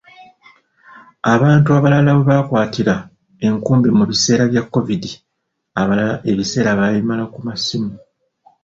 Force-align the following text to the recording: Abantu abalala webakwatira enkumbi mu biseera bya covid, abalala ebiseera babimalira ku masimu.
Abantu 1.33 1.67
abalala 1.77 2.11
webakwatira 2.19 2.95
enkumbi 3.47 3.89
mu 3.97 4.03
biseera 4.09 4.43
bya 4.51 4.63
covid, 4.73 5.03
abalala 5.81 6.15
ebiseera 6.31 6.77
babimalira 6.79 7.27
ku 7.33 7.39
masimu. 7.47 7.91